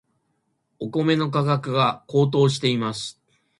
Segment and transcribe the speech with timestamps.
[0.79, 3.21] お米の価格が高騰しています。